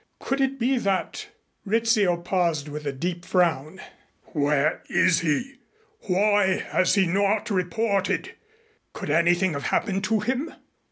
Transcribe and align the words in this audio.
Could 0.19 0.41
it 0.41 0.57
be 0.57 0.79
that" 0.79 1.27
Rizzio 1.73 2.17
paused 2.17 2.67
with 2.67 2.87
a 2.87 2.91
deep 2.91 3.23
frown. 3.23 3.79
"Where 4.33 4.81
is 4.89 5.19
he? 5.19 5.59
Why 6.07 6.57
has 6.57 6.95
he 6.95 7.05
not 7.05 7.51
reported? 7.51 8.33
Could 8.93 9.11
anything 9.11 9.53
have 9.53 9.65
happened 9.65 10.03
to 10.05 10.21
him? 10.21 10.55